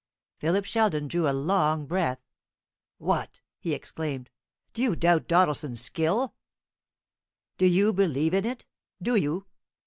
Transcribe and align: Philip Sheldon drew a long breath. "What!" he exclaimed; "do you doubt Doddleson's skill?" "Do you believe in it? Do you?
Philip 0.39 0.65
Sheldon 0.65 1.07
drew 1.07 1.29
a 1.29 1.31
long 1.31 1.85
breath. 1.85 2.19
"What!" 2.97 3.39
he 3.59 3.75
exclaimed; 3.75 4.31
"do 4.73 4.81
you 4.81 4.95
doubt 4.95 5.27
Doddleson's 5.27 5.79
skill?" 5.79 6.33
"Do 7.59 7.67
you 7.67 7.93
believe 7.93 8.33
in 8.33 8.43
it? 8.43 8.65
Do 8.99 9.15
you? 9.15 9.45